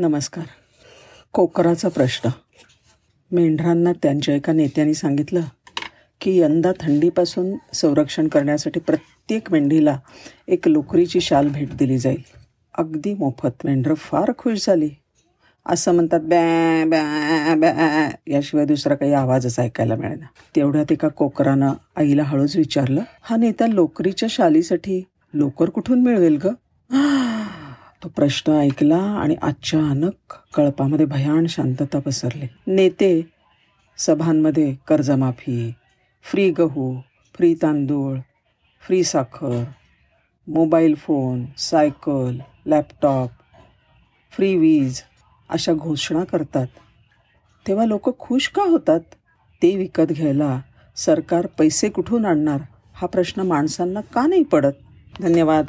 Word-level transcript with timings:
नमस्कार. 0.00 0.44
कोकराचा 1.32 1.88
प्रश्न. 1.88 2.28
मेंढरांना 3.32 3.92
त्यांच्या 3.92 4.34
एका 4.34 4.52
नेत्याने 4.52 4.94
सांगितलं 4.94 5.40
की 6.20 6.38
यंदा 6.38 6.72
थंडीपासून 6.80 7.56
संरक्षण 7.72 8.28
करण्यासाठी 8.28 8.80
प्रत्येक 8.80 9.52
मेंढीला 9.52 9.98
एक 10.48 10.68
लोकरीची 10.68 11.20
शाल 11.20 11.48
भेट 11.48 11.76
दिली 11.76 11.98
जाईल. 11.98 12.22
अगदी 12.74 13.14
मोफत. 13.14 13.64
मेंढरं 13.64 13.94
फार 13.94 14.32
खुश 14.38 14.66
झाली. 14.66 14.90
असं 15.66 15.92
म्हणतात 15.92 16.20
बॅ 16.20 16.84
बॅ 16.84 17.54
बॅ 17.54 18.08
याशिवाय 18.26 18.66
दुसरा 18.66 18.94
काही 18.94 19.12
आवाजच 19.12 19.60
ऐकायला 19.60 19.96
मिळेना. 19.96 20.26
तेवढ्यात 20.56 20.92
एका 20.92 21.08
कोकरानं 21.08 21.72
आईला 21.96 22.22
हळूच 22.22 22.56
विचारलं 22.56 23.02
हा 23.22 23.36
नेता 23.36 23.66
लोकरीच्या 23.66 24.26
शालीसाठी 24.30 25.04
लोकर 25.34 25.70
कुठून 25.70 26.02
मिळवेल 26.02 26.38
ग? 26.44 26.46
तो 28.04 28.08
प्रश्न 28.08 28.52
ऐकला 28.52 28.96
आणि 28.96 29.36
अचानक 29.42 30.34
कळपामध्ये 30.54 31.06
भयान 31.06 31.46
शांतता 31.46 31.98
पसरली. 31.98 32.46
नेते 32.66 33.26
सभांमध्ये 33.98 34.76
कर्जमाफी 34.86 35.74
फ्री 36.22 36.50
गहू 36.50 37.00
फ्री 37.34 37.54
तांदूळ 37.54 38.18
फ्री 38.86 39.04
साखर 39.04 39.64
mobile 40.48 40.94
phone 40.94 41.44
cycle 41.58 42.38
laptop 42.66 43.30
free 44.32 44.56
वीज 44.56 45.02
अशा 45.50 45.72
घोषणा 45.72 46.24
करतात. 46.24 46.66
तेव्हा 47.68 47.84
लोक 47.84 48.18
खुश 48.18 48.48
का 48.48 48.62
होतात? 48.62 49.00
ते 49.62 49.76
विकत 49.76 50.12
घ्यायला 50.12 50.60
सरकार 50.96 51.46
पैसे 51.46 51.88
कुठून 51.88 52.26
आणणार? 52.26 52.60
हा 52.94 53.06
प्रश्न 53.06 53.40
माणसांना 53.40 54.00
का 54.00 54.26
नाही 54.26 54.42
पडत? 54.42 54.72
धन्यवाद. 55.20 55.66